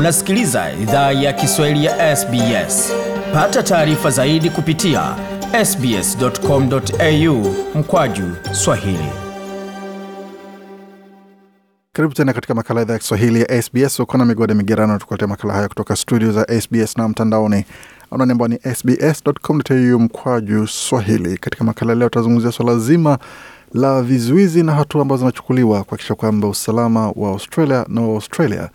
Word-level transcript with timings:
Unasikiliza 0.00 0.72
idhaa 0.82 1.12
ya 1.12 1.32
Kiswahili 1.32 1.84
ya 1.84 2.16
SBS. 2.16 2.92
Pata 3.34 3.62
taarifa 3.62 4.10
zaidi 4.10 4.50
kupitia 4.50 5.16
sbs.com.au 5.64 7.54
mkwaju 7.74 8.24
swahili. 8.52 9.08
Karibu 11.92 12.14
tena 12.14 12.32
katika 12.32 12.54
makala 12.54 12.82
idhaa 12.82 12.92
ya 12.92 12.98
Kiswahili 12.98 13.40
ya 13.40 13.62
SBS. 13.62 14.00
Ukona 14.00 14.24
migode 14.24 14.54
migerano, 14.54 14.98
tukuletea 14.98 15.28
makala 15.28 15.54
haya 15.54 15.68
kutoka 15.68 15.96
studio 15.96 16.32
za 16.32 16.60
SBS 16.60 16.96
na 16.98 17.08
mtandaoni 17.08 17.64
anwani 18.10 18.32
ambao 18.32 18.48
ni 18.48 18.58
sbs.com.au 18.74 19.98
mkwaju 20.00 20.66
swahili. 20.66 21.38
Katika 21.38 21.64
makala 21.64 21.94
leo 21.94 22.08
tutazungumzia 22.08 22.52
swala 22.52 22.78
zima 22.78 23.18
la 23.74 24.02
vizuizi 24.02 24.62
na 24.62 24.72
hatua 24.72 25.02
ambazo 25.02 25.18
zinachukuliwa 25.18 25.84
kuhakikisha 25.84 26.14
kwamba 26.14 26.48
usalama 26.48 27.10
wa 27.16 27.28
Australia 27.30 27.84
na 27.88 28.00
wa 28.00 28.08
Australia 28.14 28.70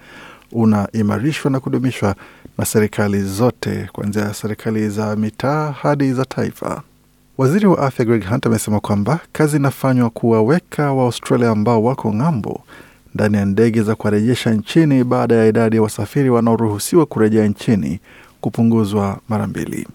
unaimarishwa 0.55 1.52
na 1.52 1.59
kudumishwa 1.59 2.16
na 2.58 2.66
serikali 2.66 3.22
zote 3.23 3.90
kuanzia 3.94 4.34
serikali 4.34 4.90
za 4.90 5.16
mitaa 5.16 5.72
hadi 5.72 6.13
za 6.13 6.26
taifa. 6.26 6.82
Waziri 7.38 7.66
wa 7.68 7.80
afya 7.80 8.05
Greg 8.05 8.26
Hunt 8.30 8.46
amesema 8.46 8.80
kwamba 8.80 9.20
kazi 9.32 9.58
inafanywa 9.58 10.10
kuwaweka 10.10 10.94
wa 10.94 11.04
Australia 11.04 11.49
ambao 11.49 11.84
wako 11.84 12.13
ng'ambo 12.13 12.62
ndani 13.16 13.38
ya 13.38 13.46
ndege 13.46 13.82
za 13.84 13.96
kuwarejesha 13.96 14.52
nchini 14.54 15.04
baada 15.04 15.36
ya 15.36 15.46
idadi 15.48 15.76
ya 15.76 15.82
wasafiri 15.82 16.30
wanaoruhusiwa 16.30 17.05
kurejea 17.05 17.48
nchini 17.48 17.99
kupunguzwa 18.41 19.18
mara 19.30 19.48
mbili. 19.48 19.88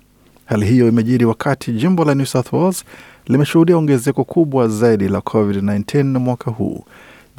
Hali 0.45 0.67
hiyo 0.67 0.89
imejiri 0.89 1.25
wakati 1.25 1.73
jimbo 1.73 2.05
la 2.05 2.15
New 2.15 2.27
South 2.27 2.53
Wales 2.53 2.85
limeshuhudia 3.27 3.77
ongezeko 3.77 4.25
kubwa 4.25 4.69
zaidi 4.69 5.09
la 5.09 5.19
COVID-19 5.19 6.19
mwaka 6.19 6.51
huu, 6.51 6.85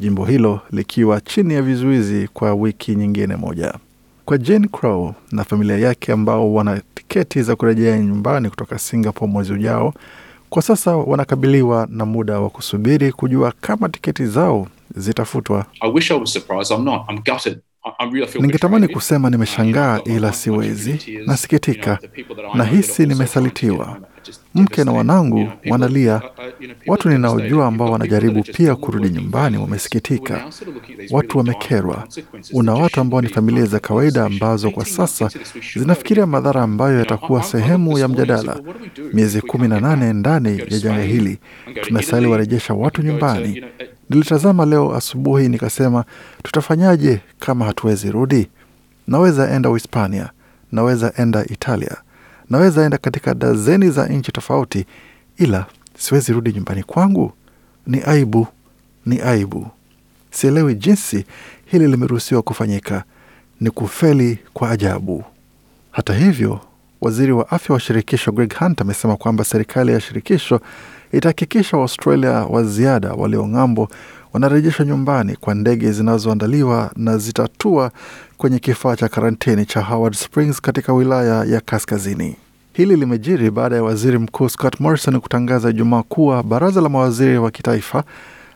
jimbo 0.02 0.24
hilo 0.24 0.60
likiwa 0.70 1.20
chini 1.20 1.54
ya 1.54 1.62
vizuizi 1.62 2.28
kwa 2.28 2.54
wiki 2.54 2.94
nyingine 2.94 3.36
moja. 3.36 3.74
Kwa 4.24 4.38
Jane 4.38 4.68
Crow 4.68 5.14
na 5.32 5.44
familia 5.44 5.78
yake 5.78 6.12
ambao 6.12 6.54
wana 6.54 6.80
tiketi 6.94 7.42
za 7.42 7.56
kurejea 7.56 7.98
nyumbani 7.98 8.50
kutoka 8.50 8.78
Singapore 8.78 9.32
mwezi 9.32 9.52
ujao, 9.52 9.94
kwa 10.50 10.62
sasa 10.62 10.96
wanakabiliwa 10.96 11.86
na 11.90 12.06
muda 12.06 12.40
wa 12.40 12.50
kusubiri 12.50 13.12
kujua 13.12 13.52
kama 13.60 13.88
tiketi 13.88 14.26
zao 14.26 14.66
zitafutwa. 14.96 15.66
Ningetamani 18.40 18.88
kusema 18.88 19.30
nimeshangaa, 19.30 20.00
ila 20.04 20.32
siwezi. 20.32 21.20
Nasikitika, 21.26 21.98
nahisi 22.54 23.06
nimesalitiwa. 23.06 23.98
Mke 24.54 24.84
na 24.84 24.92
wanangu 24.92 25.48
wanalia. 25.70 26.22
Watu 26.86 27.08
ninaojua 27.08 27.66
ambao 27.66 27.90
wanajaribu 27.92 28.42
pia 28.42 28.76
kurudi 28.76 29.08
nyumbani 29.08 29.56
wamesikitika, 29.58 30.44
watu 31.10 31.38
wamekerwa. 31.38 32.08
Una 32.52 32.74
watu 32.74 33.00
ambao 33.00 33.20
ni 33.20 33.28
familia 33.28 33.64
za 33.66 33.78
kawaida 33.80 34.24
ambazo 34.24 34.70
kwa 34.70 34.84
sasa 34.84 35.30
zinafikiria 35.74 36.26
madhara 36.26 36.62
ambayo 36.62 36.98
yatakuwa 36.98 37.42
sehemu 37.42 37.98
ya 37.98 38.08
mjadala. 38.08 38.60
Miezi 39.12 39.40
kumi 39.40 39.68
na 39.68 39.80
nane 39.80 40.12
ndani 40.12 40.58
ya 40.58 40.78
janga 40.78 41.02
hili, 41.02 41.38
tunastahili 41.82 42.28
warejesha 42.30 42.74
watu 42.74 43.02
nyumbani. 43.02 43.64
Nilitazama 44.12 44.66
leo 44.66 44.94
asubuhi 44.94 45.48
nikasema, 45.48 46.04
tutafanyaje 46.42 47.20
kama 47.38 47.64
hatuwezi 47.64 48.10
rudi? 48.10 48.48
Naweza 49.08 49.50
enda 49.50 49.70
Uhispania, 49.70 50.30
naweza 50.72 51.12
enda 51.16 51.44
Italia, 51.44 51.96
naweza 52.50 52.84
enda 52.84 52.98
katika 52.98 53.34
dazeni 53.34 53.90
za 53.90 54.06
nchi 54.06 54.32
tofauti, 54.32 54.86
ila 55.36 55.66
siwezi 55.98 56.32
rudi 56.32 56.52
nyumbani 56.52 56.82
kwangu. 56.82 57.32
Ni 57.86 58.00
aibu, 58.06 58.46
ni 59.06 59.20
aibu. 59.20 59.66
Sielewi 60.30 60.74
jinsi 60.74 61.24
hili 61.64 61.86
limeruhusiwa 61.86 62.42
kufanyika. 62.42 63.04
Ni 63.60 63.70
kufeli 63.70 64.38
kwa 64.54 64.70
ajabu. 64.70 65.24
Hata 65.90 66.14
hivyo, 66.14 66.60
waziri 67.00 67.32
wa 67.32 67.50
afya 67.50 67.74
wa 67.74 67.80
shirikisho 67.80 68.32
Greg 68.32 68.54
Hunt 68.58 68.80
amesema 68.80 69.16
kwamba 69.16 69.44
serikali 69.44 69.92
ya 69.92 70.00
shirikisho 70.00 70.60
itahakikisha 71.12 71.76
Waustralia 71.76 72.30
wa 72.32 72.64
ziada 72.64 73.12
walio 73.12 73.48
ng'ambo 73.48 73.88
wanarejeshwa 74.32 74.86
nyumbani 74.86 75.36
kwa 75.36 75.54
ndege 75.54 75.92
zinazoandaliwa 75.92 76.90
na 76.96 77.18
zitatua 77.18 77.90
kwenye 78.36 78.58
kifaa 78.58 78.96
cha 78.96 79.08
karantini 79.08 79.66
cha 79.66 79.80
Howard 79.82 80.14
Springs 80.14 80.60
katika 80.60 80.92
wilaya 80.92 81.44
ya 81.44 81.60
kaskazini. 81.60 82.36
Hili 82.72 82.96
limejiri 82.96 83.50
baada 83.50 83.76
ya 83.76 83.82
waziri 83.82 84.18
mkuu 84.18 84.48
Scott 84.48 84.80
Morrison 84.80 85.20
kutangaza 85.20 85.70
Ijumaa 85.70 86.02
kuwa 86.02 86.42
baraza 86.42 86.80
la 86.80 86.88
mawaziri 86.88 87.38
wa 87.38 87.50
kitaifa 87.50 88.04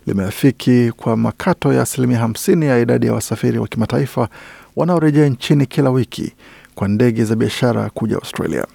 limeafiki 0.06 0.92
kwa 0.96 1.16
makato 1.16 1.72
ya 1.72 1.82
asilimia 1.82 2.18
hamsini 2.18 2.66
ya 2.66 2.78
idadi 2.78 3.06
ya 3.06 3.12
wasafiri 3.12 3.58
wa 3.58 3.68
kimataifa 3.68 4.28
wanaorejea 4.76 5.28
nchini 5.28 5.66
kila 5.66 5.90
wiki 5.90 6.32
kwa 6.74 6.88
ndege 6.88 7.24
za 7.24 7.36
biashara 7.36 7.90
kuja 7.90 8.16
Australia. 8.16 8.66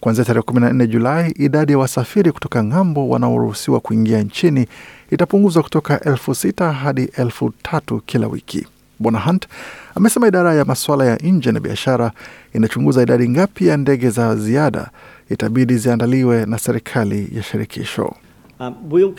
Kuanzia 0.00 0.24
tarehe 0.24 0.42
14 0.46 0.86
Julai, 0.86 1.30
idadi 1.30 1.72
ya 1.72 1.78
wasafiri 1.78 2.32
kutoka 2.32 2.64
ng'ambo 2.64 3.08
wanaoruhusiwa 3.08 3.80
kuingia 3.80 4.22
nchini 4.22 4.66
itapunguzwa 5.10 5.62
kutoka 5.62 6.00
elfu 6.00 6.34
sita 6.34 6.72
hadi 6.72 7.04
elfu 7.16 7.52
tatu 7.62 8.02
kila 8.06 8.26
wiki. 8.26 8.66
Bwana 8.98 9.20
Hunt 9.20 9.46
amesema 9.94 10.28
idara 10.28 10.54
ya 10.54 10.64
masuala 10.64 11.04
ya 11.04 11.16
nje 11.16 11.52
na 11.52 11.60
biashara 11.60 12.12
inachunguza 12.54 13.02
idadi 13.02 13.28
ngapi 13.28 13.66
ya 13.66 13.76
ndege 13.76 14.10
za 14.10 14.36
ziada 14.36 14.90
itabidi 15.30 15.76
ziandaliwe 15.76 16.46
na 16.46 16.58
serikali 16.58 17.28
ya 17.32 17.42
shirikisho. 17.42 18.14
Um, 18.60 18.74
we'll 18.90 19.12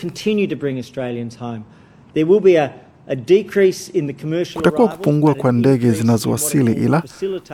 Kutakuwa 4.54 4.88
kupungua 4.88 5.34
kwa 5.34 5.52
ndege 5.52 5.92
zinazowasili, 5.92 6.74
ila 6.74 7.04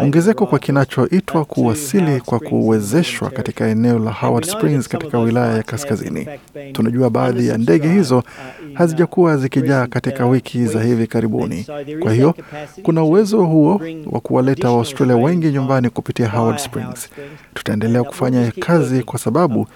ongezeko 0.02 0.46
kwa 0.46 0.59
kinachoitwa 0.59 1.46
kuwasili 1.46 2.22
kwa 2.22 2.40
kuwezeshwa 2.40 3.30
katika 3.30 3.68
eneo 3.68 4.00
la 4.00 4.12
Howard 4.12 4.46
Springs 4.46 4.88
katika 4.90 5.19
wilaya 5.19 5.58
ya 5.58 5.63
kaskazini. 5.63 6.28
Tunajua 6.72 7.09
baadhi 7.09 7.47
ya 7.47 7.58
ndege 7.58 7.88
hizo 7.94 8.24
hazijakuwa 8.74 9.38
zikijaa 9.38 9.88
katika 9.88 10.25
wiki 10.28 10.66
za 10.66 10.84
hivi 10.84 11.08
karibuni. 11.08 11.66
Kwa 12.00 12.13
hiyo 12.13 12.36
kuna 12.84 13.03
uwezo 13.03 13.44
huo 13.44 13.81
wa 14.12 14.19
kuwaleta 14.19 14.69
Waaustralia 14.69 15.16
wengi 15.16 15.47
nyumbani 15.52 15.90
kupitia 15.90 16.30
Howard 16.30 16.58
Springs. 16.59 17.09
Tutaendelea 17.53 18.03
kufanya 18.03 18.52
kazi 18.59 19.03
kwa 19.03 19.19
sababu 19.19 19.68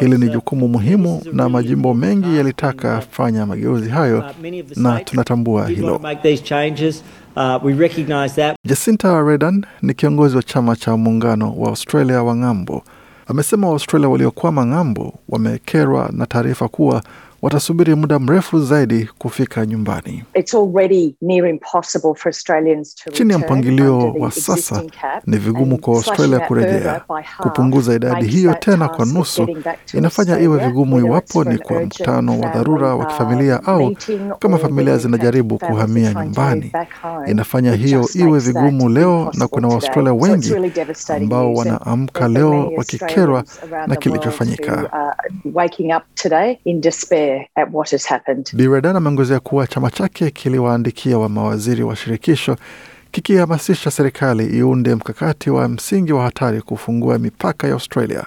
hili 0.00 0.18
ni 0.18 0.28
jukumu 0.28 0.68
muhimu, 0.68 1.22
na 1.32 1.48
majimbo 1.48 1.94
mengi 1.94 2.36
yalitaka 2.36 3.00
fanya 3.10 3.46
mageuzi 3.46 3.88
hayo 3.90 4.24
na 4.76 5.00
tunatambua 5.30 5.68
hilo. 5.68 6.00
Jacinta 8.64 9.22
Redan 9.22 9.64
ni 9.82 9.94
kiongozi 9.94 10.36
wa 10.36 10.42
chama 10.42 10.76
cha 10.76 10.96
muungano 10.96 11.52
wa 11.56 11.68
Australia 11.68 12.22
wa 12.22 12.36
ng'ambo, 12.36 12.82
amesema 13.26 13.66
Waaustralia 13.66 14.08
waliokwama 14.08 14.66
ng'ambo 14.66 15.14
wamekerwa 15.28 16.10
na 16.12 16.26
taarifa 16.26 16.68
kuwa 16.68 17.02
watasubiri 17.46 17.94
muda 17.94 18.18
mrefu 18.18 18.60
zaidi 18.60 19.08
kufika 19.18 19.66
nyumbani. 19.66 20.24
Chini 23.12 23.32
ya 23.32 23.38
mpangilio 23.38 24.12
wa 24.12 24.30
sasa, 24.30 24.82
ni 25.26 25.36
vigumu 25.38 25.78
kwa 25.78 25.94
Australia 25.94 26.40
kurejea. 26.40 27.00
Kupunguza 27.38 27.94
idadi 27.94 28.26
hiyo 28.26 28.54
tena 28.54 28.88
kwa 28.88 29.04
nusu 29.06 29.48
inafanya 29.94 30.38
iwe 30.40 30.58
vigumu 30.58 30.98
iwapo 30.98 31.44
ni 31.44 31.58
kwa 31.58 31.80
mkutano 31.82 32.40
wa 32.40 32.48
dharura 32.50 32.94
wa 32.94 33.06
kifamilia 33.06 33.64
au 33.64 33.96
kama 34.38 34.58
familia 34.58 34.98
zinajaribu 34.98 35.58
kuhamia 35.58 36.14
nyumbani. 36.14 36.72
Inafanya 37.26 37.72
hiyo 37.72 38.08
iwe 38.14 38.38
vigumu 38.38 38.88
leo, 38.88 39.30
na 39.34 39.48
kuna 39.48 39.68
Waaustralia 39.68 40.12
wengi 40.12 40.54
ambao 41.08 41.52
wanaamka 41.54 42.28
leo 42.28 42.72
wakikerwa 42.76 43.44
na 43.86 43.96
kilichofanyika. 43.96 44.90
Bi 48.56 48.68
Redan 48.68 48.96
ameongezea 48.96 49.40
kuwa 49.40 49.66
chama 49.66 49.90
chake 49.90 50.30
kiliwaandikia 50.30 51.18
wa 51.18 51.28
mawaziri 51.28 51.82
wa 51.82 51.96
shirikisho 51.96 52.56
kikihamasisha 53.10 53.90
serikali 53.90 54.46
iunde 54.58 54.94
mkakati 54.94 55.50
wa 55.50 55.68
msingi 55.68 56.12
wa 56.12 56.24
hatari 56.24 56.62
kufungua 56.62 57.18
mipaka 57.18 57.66
ya 57.66 57.72
Australia 57.72 58.24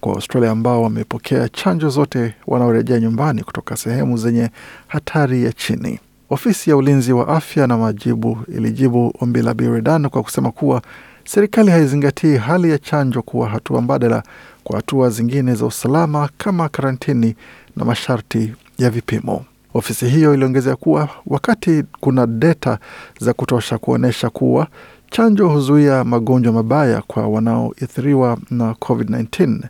kwa 0.00 0.12
Australia 0.14 0.50
ambao 0.50 0.82
wamepokea 0.82 1.48
chanjo 1.48 1.88
zote 1.88 2.34
wanaorejea 2.46 3.00
nyumbani 3.00 3.42
kutoka 3.44 3.76
sehemu 3.76 4.16
zenye 4.16 4.50
hatari 4.88 5.44
ya 5.44 5.52
chini. 5.52 6.00
Ofisi 6.30 6.70
ya 6.70 6.76
ulinzi 6.76 7.12
wa 7.12 7.28
afya 7.28 7.66
na 7.66 7.76
majibu 7.78 8.38
ilijibu 8.48 9.12
ombi 9.20 9.42
la 9.42 9.54
Biredan 9.54 10.08
kwa 10.08 10.22
kusema 10.22 10.50
kuwa 10.52 10.82
serikali 11.24 11.70
haizingatii 11.70 12.36
hali 12.36 12.70
ya 12.70 12.78
chanjo 12.78 13.22
kuwa 13.22 13.48
hatua 13.48 13.80
mbadala 13.80 14.22
kwa 14.64 14.76
hatua 14.76 15.10
zingine 15.10 15.54
za 15.54 15.66
usalama 15.66 16.28
kama 16.38 16.68
karantini 16.68 17.34
na 17.76 17.84
masharti 17.84 18.52
ya 18.78 18.90
vipimo. 18.90 19.44
Ofisi 19.74 20.06
hiyo 20.08 20.34
iliongezea 20.34 20.76
kuwa 20.76 21.08
wakati 21.26 21.84
kuna 22.00 22.26
data 22.26 22.78
za 23.20 23.32
kutosha 23.32 23.78
kuonyesha 23.78 24.30
kuwa 24.30 24.66
chanjo 25.10 25.48
huzuia 25.48 26.04
magonjwa 26.04 26.52
mabaya 26.52 27.02
kwa 27.06 27.26
wanaoathiriwa 27.28 28.38
na 28.50 28.72
COVID-19, 28.72 29.60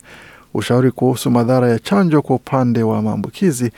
ushauri 0.55 0.91
kuhusu 0.91 1.31
madhara 1.31 1.69
ya 1.69 1.79
chanjo 1.79 2.23
kwa 2.23 2.37
upande 2.37 2.83
wa 2.83 3.03
maambukizi 3.03 3.71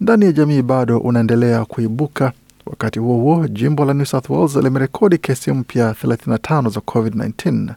ndani 0.00 0.24
ya 0.24 0.32
jamii 0.32 0.62
bado 0.62 0.98
unaendelea 0.98 1.64
kuibuka. 1.64 2.32
Wakati 2.66 2.98
huo 2.98 3.16
huo, 3.16 3.48
jimbo 3.48 3.84
la 3.84 3.94
New 3.94 4.04
South 4.04 4.30
Wales 4.30 4.56
limerekodi 4.56 5.18
kesi 5.18 5.52
mpya 5.52 5.92
35 6.04 6.70
za 6.70 6.80
COVID-19 6.80 7.68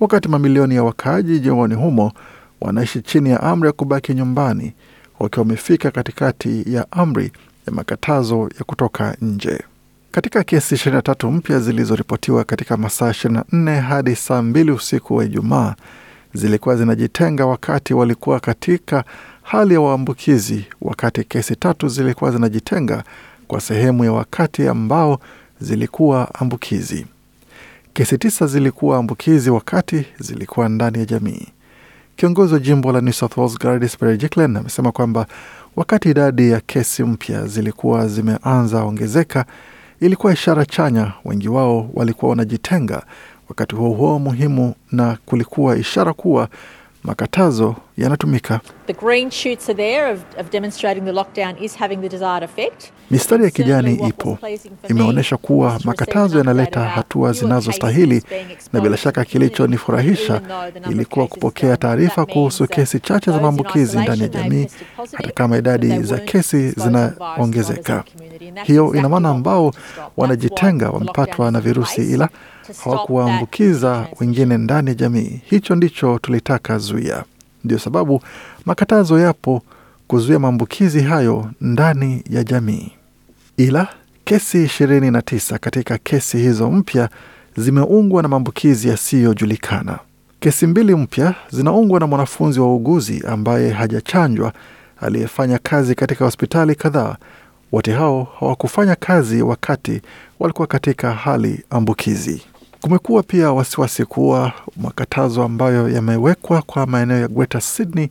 wakati 0.00 0.28
mamilioni 0.28 0.74
ya 0.74 0.84
wakaaji 0.84 1.40
jimboni 1.40 1.74
humo 1.74 2.12
wanaishi 2.60 3.00
chini 3.02 3.30
ya 3.30 3.42
amri 3.42 3.66
ya 3.66 3.72
kubaki 3.72 4.14
nyumbani 4.14 4.72
wakiwa 5.18 5.42
wamefika 5.42 5.90
katikati 5.90 6.64
ya 6.74 6.92
amri 6.92 7.32
ya 7.66 7.72
makatazo 7.72 8.50
ya 8.58 8.64
kutoka 8.64 9.16
nje. 9.22 9.62
Katika 10.10 10.44
kesi 10.44 10.74
23 10.74 11.30
mpya 11.30 11.60
zilizoripotiwa 11.60 12.44
katika 12.44 12.76
masaa 12.76 13.10
24 13.10 13.80
hadi 13.80 14.16
saa 14.16 14.42
mbili 14.42 14.70
usiku 14.70 15.16
wa 15.16 15.24
Ijumaa 15.24 15.74
zilikuwa 16.34 16.76
zinajitenga 16.76 17.46
wakati 17.46 17.94
walikuwa 17.94 18.40
katika 18.40 19.04
hali 19.42 19.74
ya 19.74 19.80
waambukizi, 19.80 20.64
wakati 20.80 21.24
kesi 21.24 21.56
tatu 21.56 21.88
zilikuwa 21.88 22.30
zinajitenga 22.30 23.04
kwa 23.48 23.60
sehemu 23.60 24.04
ya 24.04 24.12
wakati 24.12 24.68
ambao 24.68 25.20
zilikuwa 25.60 26.34
ambukizi. 26.34 27.06
Kesi 27.92 28.18
tisa 28.18 28.46
zilikuwa 28.46 28.98
ambukizi 28.98 29.50
wakati 29.50 30.06
zilikuwa 30.18 30.68
ndani 30.68 30.98
ya 30.98 31.04
jamii. 31.04 31.46
Kiongozi 32.16 32.54
wa 32.54 32.60
jimbo 32.60 32.92
la 32.92 33.00
New 33.00 33.12
South 33.12 33.36
Wales 33.36 33.58
Gladys 33.58 33.98
Berejiklian 34.00 34.56
amesema 34.56 34.92
kwamba 34.92 35.26
wakati 35.76 36.10
idadi 36.10 36.50
ya 36.50 36.60
kesi 36.60 37.02
mpya 37.04 37.46
zilikuwa 37.46 38.08
zimeanza 38.08 38.84
ongezeka, 38.84 39.44
ilikuwa 40.00 40.32
ishara 40.32 40.66
chanya. 40.66 41.12
Wengi 41.24 41.48
wao 41.48 41.90
walikuwa 41.94 42.30
wanajitenga 42.30 43.02
wakati 43.48 43.74
huo 43.76 43.90
huo 43.90 44.18
muhimu, 44.18 44.74
na 44.92 45.18
kulikuwa 45.26 45.76
ishara 45.76 46.12
kuwa 46.12 46.48
makatazo 47.04 47.76
yanatumika. 47.96 48.60
Mistari 53.10 53.44
ya 53.44 53.50
kijani 53.50 53.94
ipo, 54.08 54.38
imeonyesha 54.88 55.36
kuwa 55.36 55.80
makatazo 55.84 56.38
yanaleta 56.38 56.80
hatua 56.80 57.32
zinazostahili, 57.32 58.22
na 58.72 58.80
bila 58.80 58.96
shaka 58.96 59.24
kilichonifurahisha 59.24 60.40
ilikuwa 60.90 61.26
kupokea 61.26 61.76
taarifa 61.76 62.26
kuhusu 62.26 62.66
kesi 62.66 63.00
chache 63.00 63.30
za 63.30 63.40
maambukizi 63.40 63.98
ndani 63.98 64.22
ya 64.22 64.28
jamii, 64.28 64.66
hata 65.12 65.30
kama 65.30 65.56
idadi 65.58 66.02
za 66.02 66.18
kesi 66.18 66.70
zinaongezeka. 66.70 68.04
Hiyo 68.64 68.94
ina 68.94 69.08
maana 69.08 69.28
ambao 69.28 69.72
wanajitenga 70.16 70.90
wamepatwa 70.90 71.50
na 71.50 71.60
virusi, 71.60 72.02
ila 72.12 72.28
hawakuwaambukiza 72.84 74.06
wengine 74.20 74.58
ndani 74.58 74.88
ya 74.88 74.94
jamii. 74.94 75.40
Hicho 75.44 75.74
ndicho 75.74 76.18
tulitaka 76.18 76.78
zuia. 76.78 77.24
Ndio 77.66 77.78
sababu 77.78 78.22
makatazo 78.66 79.18
yapo 79.20 79.62
kuzuia 80.08 80.38
maambukizi 80.38 81.00
hayo 81.02 81.50
ndani 81.60 82.22
ya 82.30 82.44
jamii. 82.44 82.92
Ila 83.56 83.88
kesi 84.24 84.64
ishirini 84.64 85.10
na 85.10 85.22
tisa 85.22 85.58
katika 85.58 85.98
kesi 85.98 86.38
hizo 86.38 86.70
mpya 86.70 87.08
zimeungwa 87.56 88.22
na 88.22 88.28
maambukizi 88.28 88.88
yasiyojulikana. 88.88 89.98
Kesi 90.40 90.66
mbili 90.66 90.94
mpya 90.94 91.34
zinaungwa 91.50 92.00
na 92.00 92.06
mwanafunzi 92.06 92.60
wa 92.60 92.66
uuguzi 92.66 93.22
ambaye 93.28 93.70
hajachanjwa 93.70 94.52
aliyefanya 95.00 95.58
kazi 95.58 95.94
katika 95.94 96.24
hospitali 96.24 96.74
kadhaa. 96.74 97.16
Wote 97.72 97.92
hao 97.92 98.28
hawakufanya 98.40 98.94
kazi 98.94 99.42
wakati 99.42 100.02
walikuwa 100.40 100.66
katika 100.68 101.12
hali 101.12 101.64
ambukizi. 101.70 102.42
Kumekuwa 102.86 103.22
pia 103.22 103.52
wasiwasi 103.52 104.04
kuwa 104.04 104.52
makatazo 104.76 105.42
ambayo 105.42 105.88
yamewekwa 105.88 106.62
kwa 106.62 106.86
maeneo 106.86 107.18
ya 107.18 107.28
Greater 107.28 107.60
Sydney, 107.60 108.08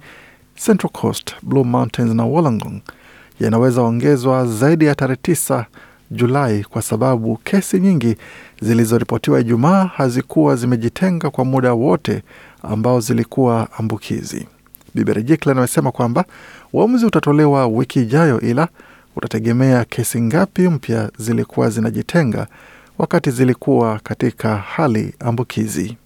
Central 0.65 0.91
Coast, 0.91 1.35
Blue 1.41 1.63
Mountains 1.63 2.13
na 2.13 2.23
Wollongong 2.25 2.81
yanaweza 3.39 3.81
ongezwa 3.81 4.47
zaidi 4.47 4.85
ya 4.85 4.95
tarehe 4.95 5.19
tisa 5.21 5.65
Julai 6.11 6.63
kwa 6.63 6.81
sababu 6.81 7.37
kesi 7.37 7.79
nyingi 7.79 8.15
zilizoripotiwa 8.61 9.39
Ijumaa 9.39 9.85
hazikuwa 9.85 10.55
zimejitenga 10.55 11.29
kwa 11.29 11.45
muda 11.45 11.73
wote 11.73 12.23
ambao 12.63 12.99
zilikuwa 12.99 13.67
ambukizi. 13.77 14.47
Bibi 14.95 15.13
Rejiklian 15.13 15.57
amesema 15.57 15.91
kwamba 15.91 16.25
uamuzi 16.73 17.05
utatolewa 17.05 17.67
wiki 17.67 18.01
ijayo, 18.01 18.41
ila 18.41 18.67
utategemea 19.15 19.85
kesi 19.85 20.21
ngapi 20.21 20.61
mpya 20.69 21.11
zilikuwa 21.17 21.69
zinajitenga 21.69 22.47
wakati 22.97 23.31
zilikuwa 23.31 23.99
katika 24.03 24.55
hali 24.57 25.13
ambukizi. 25.19 25.97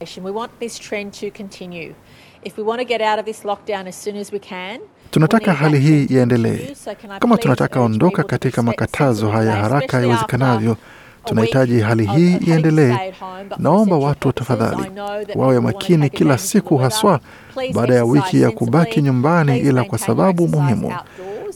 Tunataka 5.12 5.53
hali 5.53 5.80
hii 5.80 6.03
iendelee. 6.06 6.59
Kama 7.19 7.38
tunataka 7.38 7.81
ondoka 7.81 8.24
katika 8.24 8.63
makatazo 8.63 9.30
haya 9.30 9.51
haraka 9.56 10.01
iwezekanavyo, 10.01 10.77
tunahitaji 11.25 11.80
hali 11.80 12.06
hii 12.06 12.38
iendelee. 12.47 13.13
Naomba 13.57 13.97
watu 13.97 14.31
tafadhali 14.31 14.92
wawe 15.35 15.59
makini 15.59 16.09
kila 16.09 16.38
siku, 16.38 16.77
haswa 16.77 17.19
baada 17.74 17.95
ya 17.95 18.06
wiki 18.06 18.42
ya 18.42 18.51
kubaki 18.51 19.01
nyumbani, 19.01 19.59
ila 19.59 19.83
kwa 19.83 19.97
sababu 19.97 20.47
muhimu. 20.47 20.94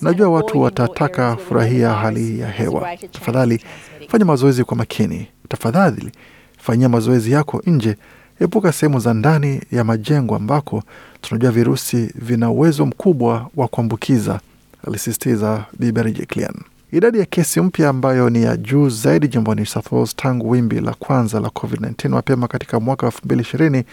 Najua 0.02 0.30
watu 0.30 0.62
watataka 0.62 1.36
furahia 1.38 1.90
hali 1.90 2.40
ya 2.40 2.48
hewa. 2.48 2.98
Tafadhali 3.12 3.64
fanya 4.08 4.26
mazoezi 4.26 4.64
kwa 4.64 4.78
makini. 4.78 5.28
Tafadhali 5.48 6.12
fanyia 6.58 6.90
mazoezi 6.90 7.32
yako 7.32 7.62
nje. 7.66 7.98
Epuka 8.40 8.72
sehemu 8.72 9.00
za 9.00 9.14
ndani 9.14 9.62
ya 9.72 9.84
majengo 9.84 10.36
ambako 10.36 10.84
tunajua 11.22 11.52
virusi 11.52 12.12
vina 12.16 12.50
uwezo 12.52 12.86
mkubwa 12.86 13.50
wa 13.56 13.68
kuambukiza, 13.68 14.40
alisisitiza 14.88 15.66
Rejiklian. 15.80 16.54
Idadi 16.92 17.20
ya 17.20 17.26
kesi 17.26 17.62
mpya 17.62 17.90
ambayo 17.90 18.30
ni 18.30 18.44
ya 18.44 18.58
juu 18.58 18.90
zaidi 18.90 19.28
jimboni 19.28 19.66
South 19.66 19.92
Wales 19.92 20.16
tangu 20.16 20.50
wimbi 20.50 20.80
la 20.82 20.94
kwanza 20.94 21.40
la 21.40 21.48
COVID-19 21.48 22.10
mapema 22.10 22.48
katika 22.48 22.80
mwaka 22.80 23.06
elfu 23.06 23.22
mbili 23.26 23.42
ishirini 23.42 23.84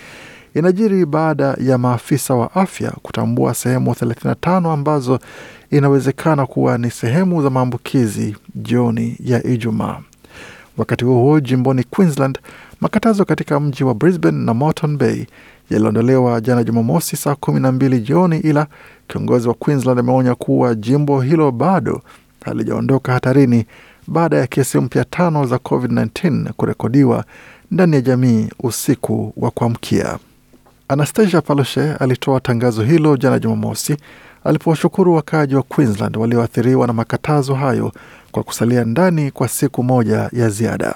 inajiri 0.55 1.07
baada 1.07 1.57
ya 1.61 1.79
maafisa 1.79 2.35
wa 2.35 2.55
afya 2.55 2.91
kutambua 3.03 3.55
sehemu 3.55 3.91
35 3.93 4.73
ambazo 4.73 5.19
inawezekana 5.71 6.47
kuwa 6.47 6.79
ni 6.79 6.91
sehemu 6.91 7.43
za 7.43 7.51
maambukizi 7.51 8.37
jioni 8.55 9.17
ya 9.25 9.47
Ijumaa. 9.47 9.99
Wakati 10.77 11.05
huo 11.05 11.21
huo, 11.23 11.41
jimboni 11.41 11.85
Queensland, 11.85 12.39
makatazo 12.81 13.25
katika 13.25 13.61
mji 13.61 13.85
wa 13.85 13.95
Brisbane 13.95 14.45
na 14.45 14.55
Moreton 14.55 14.97
Bay 14.97 15.25
yaliondolewa 15.71 16.41
jana 16.41 16.65
Jumamosi 16.65 17.17
saa 17.17 17.35
kumi 17.35 17.61
na 17.61 17.73
mbili 17.73 18.01
jioni, 18.01 18.39
ila 18.39 18.67
kiongozi 19.09 19.49
wa 19.49 19.55
Queensland 19.55 19.99
ameonya 20.01 20.35
kuwa 20.35 20.75
jimbo 20.75 21.21
hilo 21.21 21.51
bado 21.53 22.03
halijaondoka 22.45 23.13
hatarini 23.13 23.65
baada 24.07 24.37
ya 24.37 24.47
kesi 24.47 24.79
mpya 24.79 25.05
tano 25.05 25.47
za 25.47 25.57
COVID-19 25.57 26.53
kurekodiwa 26.53 27.25
ndani 27.71 27.95
ya 27.97 28.01
jamii 28.03 28.49
usiku 28.63 29.33
wa 29.37 29.51
kuamkia. 29.51 30.19
Anastasia 30.91 31.41
Palaszczuk 31.43 32.03
alitoa 32.03 32.41
tangazo 32.41 32.83
hilo 32.83 33.17
jana 33.17 33.39
Jumamosi 33.39 33.97
alipowashukuru 34.45 35.15
wakaaji 35.15 35.55
wa 35.55 35.63
Queensland 35.63 36.17
walioathiriwa 36.17 36.87
na 36.87 36.93
makatazo 36.93 37.55
hayo 37.55 37.93
kwa 38.33 38.43
kusalia 38.43 38.85
ndani 38.85 39.31
kwa 39.31 39.49
siku 39.49 39.83
moja 39.83 40.31
ya 40.33 40.49
ziada. 40.51 40.95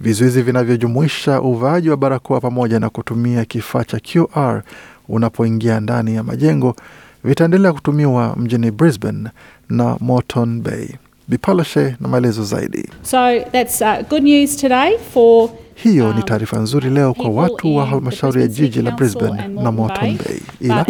Vizuizi 0.00 0.42
vinavyojumuisha 0.42 1.40
uvaaji 1.40 1.90
wa 1.90 1.96
barakoa 1.96 2.40
pamoja 2.40 2.80
na 2.80 2.90
kutumia 2.90 3.44
kifaa 3.44 3.84
cha 3.84 4.00
QR 4.00 4.62
unapoingia 5.08 5.80
ndani 5.80 6.14
ya 6.14 6.22
majengo 6.22 6.76
vitaendelea 7.24 7.72
kutumiwa 7.72 8.36
mjini 8.36 8.70
Brisbane 8.70 9.28
na 9.68 9.96
Moreton 10.00 10.60
Bay. 10.60 10.88
Bipalashe 11.28 11.96
na 12.00 12.08
maelezo 12.08 12.44
zaidi. 12.44 12.88
So 13.02 13.40
that's 13.52 13.80
uh, 13.80 14.08
good 14.08 14.22
news 14.22 14.56
today 14.56 14.98
for 15.14 15.50
Hiyo 15.82 16.12
ni 16.12 16.22
taarifa 16.22 16.58
nzuri 16.58 16.90
leo 16.90 17.14
kwa 17.14 17.30
watu 17.30 17.76
wa 17.76 17.86
halmashauri 17.86 18.40
ya 18.42 18.46
jiji 18.48 18.82
la 18.82 18.90
Brisbane 18.90 19.48
na 19.48 19.72
Moreton 19.72 20.18
Bay, 20.26 20.38
ila 20.60 20.86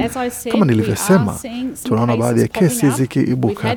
kama 0.52 0.66
nilivyosema, 0.66 1.38
tunaona 1.82 2.16
baadhi 2.16 2.40
ya 2.40 2.48
kesi 2.48 2.90
zikiibuka. 2.90 3.76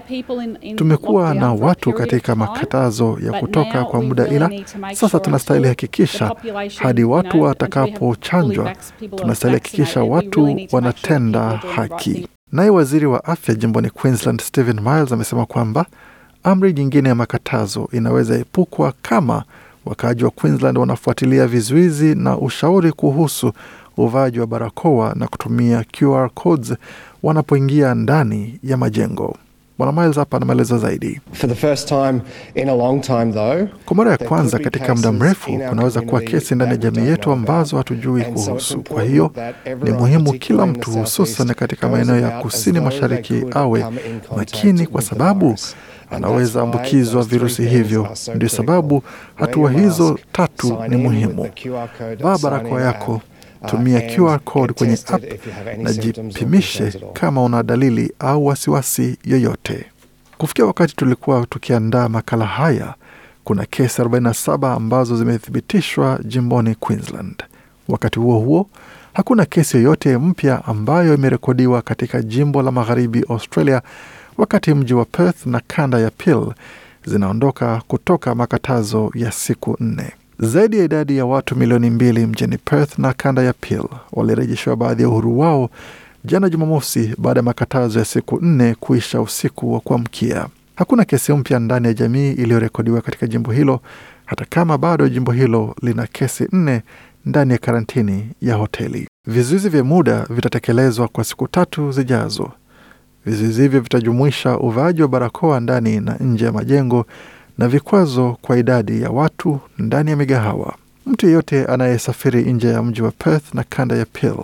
Tumekuwa 0.76 1.34
na 1.34 1.54
watu 1.54 1.94
katika 1.94 2.36
makatazo 2.36 3.18
ya 3.26 3.40
kutoka 3.40 3.84
kwa 3.86 4.02
muda, 4.02 4.28
ila 4.28 4.50
sasa 4.94 5.20
tunastahili 5.20 5.68
hakikisha 5.68 6.32
hadi 6.80 7.04
watu 7.04 7.42
watakapochanjwa, 7.42 8.76
tunastahili 9.16 9.60
hakikisha 9.60 10.04
watu 10.04 10.60
wanatenda 10.72 11.42
haki. 11.76 12.28
Naye 12.52 12.70
waziri 12.70 13.06
wa 13.06 13.26
afya 13.26 13.56
jimboni 13.56 13.90
Queensland 13.90 14.42
Stephen 14.42 14.80
Miles 14.80 15.12
amesema 15.12 15.46
kwamba 15.46 15.86
amri 16.44 16.74
nyingine 16.74 17.10
ya 17.10 17.16
makatazo 17.16 17.90
inaweza 17.92 18.36
epukwa 18.40 18.94
kama 19.02 19.44
wakaaji 19.86 20.24
wa 20.24 20.32
Queensland 20.32 20.78
wanafuatilia 20.78 21.48
vizuizi 21.48 22.16
na 22.16 22.38
ushauri 22.38 22.92
kuhusu 22.92 23.52
uvaaji 23.98 24.40
wa 24.40 24.48
barakoa 24.48 25.14
na 25.16 25.28
kutumia 25.28 25.86
QR 26.00 26.30
codes 26.34 26.74
wanapoingia 27.24 27.96
ndani 27.96 28.60
ya 28.64 28.78
majengo. 28.78 29.38
Bwana 29.78 30.02
Miles 30.02 30.16
hapa 30.16 30.38
ana 30.38 30.46
maelezo 30.46 30.78
zaidi. 30.78 31.22
For 31.34 31.50
the 31.50 31.56
first 31.56 31.88
time 31.88 32.22
in 32.56 32.70
a 32.70 32.76
long 32.76 33.02
time 33.02 33.34
though, 33.34 33.68
Kwa 33.86 33.96
mara 33.96 34.12
ya 34.12 34.18
kwanza 34.18 34.60
katika 34.60 34.96
muda 34.96 35.12
mrefu 35.12 35.60
kunaweza 35.70 36.02
kuwa 36.02 36.22
kesi 36.22 36.56
ndani 36.56 36.72
ya 36.72 36.78
jamii 36.78 37.08
yetu 37.08 37.32
ambazo 37.32 37.78
hatujui 37.78 38.24
kuhusu. 38.24 38.82
Kwa 38.84 39.04
hiyo 39.04 39.32
ni 39.84 39.92
muhimu 39.92 40.34
kila 40.34 40.66
mtu, 40.66 40.92
hususan 40.92 41.54
katika 41.54 41.90
maeneo 41.90 42.20
ya 42.20 42.30
kusini 42.42 42.80
mashariki, 42.80 43.44
awe 43.52 43.86
makini, 44.38 44.88
kwa 44.88 45.02
sababu 45.02 45.56
anaweza 46.12 46.62
ambukizwa 46.62 47.24
virusi 47.24 47.66
hivyo. 47.68 48.10
Ndio 48.36 48.50
sababu 48.50 49.04
hatua 49.36 49.72
hizo 49.72 50.20
tatu 50.32 50.78
ni 50.88 50.96
muhimu. 50.98 51.50
Vaa 52.20 52.38
barakoa 52.38 52.82
yako, 52.82 53.22
tumia 53.66 54.02
QR 54.02 54.40
code 54.40 54.74
kwenye 54.74 54.98
app 55.08 55.24
na 55.78 55.94
jipimishe 55.94 56.94
kama 57.14 57.44
una 57.44 57.64
dalili 57.64 58.14
au 58.20 58.46
wasiwasi 58.46 59.18
yoyote. 59.26 59.86
Kufikia 60.38 60.66
wakati 60.66 60.96
tulikuwa 60.96 61.46
tukiandaa 61.46 62.10
makala 62.10 62.46
haya, 62.46 62.94
kuna 63.44 63.66
kesi 63.66 64.02
47 64.02 64.76
ambazo 64.76 65.18
zimethibitishwa 65.18 66.20
jimboni 66.26 66.76
Queensland. 66.76 67.44
Wakati 67.88 68.20
huo 68.20 68.40
huo, 68.40 68.70
hakuna 69.14 69.46
kesi 69.46 69.78
yoyote 69.78 70.18
mpya 70.18 70.66
ambayo 70.66 71.14
imerekodiwa 71.14 71.82
katika 71.82 72.22
jimbo 72.22 72.62
la 72.62 72.72
magharibi 72.72 73.26
Australia, 73.30 73.82
wakati 74.38 74.74
mji 74.74 74.94
wa 74.94 75.06
Perth 75.06 75.46
na 75.46 75.62
kanda 75.68 76.00
ya 76.00 76.12
Peel 76.12 76.54
zinaondoka 77.06 77.82
kutoka 77.88 78.36
makatazo 78.36 79.12
ya 79.16 79.32
siku 79.32 79.78
nne. 79.80 80.12
Zaidi 80.40 80.78
ya 80.78 80.84
idadi 80.84 81.18
ya 81.18 81.26
watu 81.26 81.56
milioni 81.56 81.90
mbili 81.90 82.26
mjini 82.26 82.58
Perth 82.58 83.00
na 83.00 83.14
kanda 83.14 83.42
ya 83.44 83.54
Peel 83.54 83.84
walirejeshewa 84.12 84.76
baadhi 84.76 85.02
ya 85.04 85.10
uhuru 85.10 85.40
wao 85.40 85.70
jana 86.26 86.50
Jumamosi 86.50 87.16
baada 87.18 87.40
ya 87.40 87.44
makatazo 87.44 88.00
ya 88.00 88.06
siku 88.06 88.40
nne 88.42 88.76
kuisha 88.80 89.22
usiku 89.22 89.74
wa 89.74 89.80
kuamkia. 89.80 90.48
Hakuna 90.76 91.06
kesi 91.06 91.34
mpya 91.34 91.60
ndani 91.60 91.88
ya 91.88 91.94
jamii 91.94 92.32
iliyorekodiwa 92.32 93.02
katika 93.02 93.28
jimbo 93.28 93.52
hilo, 93.52 93.82
hata 94.26 94.46
kama 94.50 94.78
bado 94.78 95.10
jimbo 95.10 95.32
hilo 95.32 95.76
lina 95.82 96.08
kesi 96.08 96.48
nne 96.52 96.82
ndani 97.26 97.52
ya 97.52 97.58
karantini 97.58 98.30
ya 98.42 98.56
hoteli. 98.56 99.08
Vizuizi 99.28 99.70
vya 99.70 99.84
muda 99.84 100.26
vitatekelezwa 100.30 101.08
kwa 101.08 101.24
siku 101.24 101.48
tatu 101.48 101.92
zijazo. 101.92 102.52
Vizuizi 103.26 103.62
hivyo 103.62 103.80
vitajumuisha 103.82 104.58
uvaaji 104.58 105.02
wa 105.02 105.08
barakoa 105.08 105.60
ndani 105.60 106.00
na 106.00 106.16
nje 106.16 106.46
ya 106.46 106.52
majengo 106.52 107.06
na 107.58 107.68
vikwazo 107.68 108.38
kwa 108.42 108.58
idadi 108.58 109.02
ya 109.02 109.10
watu 109.10 109.60
ndani 109.78 110.10
ya 110.10 110.16
migahawa. 110.18 110.76
Mtu 111.06 111.26
yeyote 111.26 111.66
anayesafiri 111.66 112.54
nje 112.54 112.68
ya 112.68 112.84
mji 112.84 113.02
wa 113.02 113.12
Perth 113.12 113.54
na 113.54 113.64
kanda 113.64 113.96
ya 113.96 114.06
Peel 114.06 114.38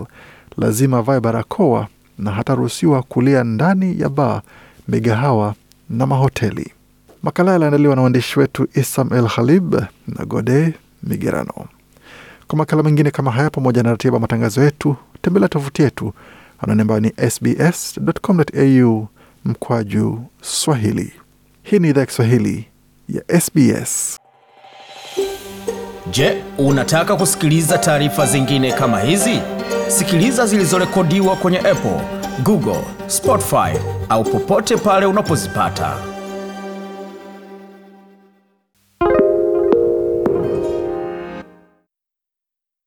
lazima 0.58 0.98
avae 0.98 1.20
barakoa 1.20 1.88
na 2.18 2.32
hataruhusiwa 2.32 3.04
kulia 3.04 3.44
ndani 3.44 4.02
ya 4.02 4.10
baa, 4.10 4.42
migahawa 4.88 5.56
na 5.90 6.06
mahoteli. 6.06 6.72
Makala 7.24 7.52
yaliandaliwa 7.52 7.96
na 7.96 8.02
waandishi 8.02 8.40
wetu 8.40 8.68
Isam 8.76 9.14
El 9.14 9.28
Khalib 9.28 9.76
na 10.08 10.26
Gode 10.26 10.74
Migerano. 11.04 11.54
Kwa 12.48 12.58
makala 12.58 12.84
mengine 12.84 13.12
kama 13.12 13.32
haya 13.32 13.50
pamoja 13.50 13.84
na 13.84 13.92
ratiba 13.92 14.20
matangazo 14.20 14.64
yetu, 14.64 14.96
tembelea 15.22 15.50
tovuti 15.50 15.82
yetu 15.82 16.14
anwani 16.62 16.82
ambayo 16.82 17.00
ni 17.00 17.13
sbs.com.au 17.30 19.08
mkwaju 19.46 20.20
Swahili. 20.41 21.13
Hii 21.63 21.80
ni 21.80 21.89
idhaa 21.89 22.06
Kiswahili 22.06 22.65
ya 23.10 23.41
SBS. 23.41 24.18
Je, 26.12 26.44
unataka 26.58 27.15
kusikiliza 27.15 27.77
taarifa 27.77 28.25
zingine 28.25 28.72
kama 28.72 29.00
hizi? 29.00 29.39
Sikiliza 29.88 30.46
zilizorekodiwa 30.46 31.36
kwenye 31.36 31.58
Apple, 31.60 32.01
Google, 32.44 32.84
Spotify 33.08 33.77
au 34.10 34.24
popote 34.24 34.77
pale 34.77 35.06
unapozipata. 35.06 36.11